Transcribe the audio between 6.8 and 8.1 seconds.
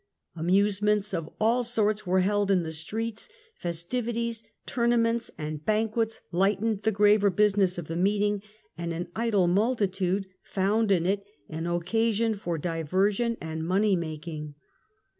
the graver business of the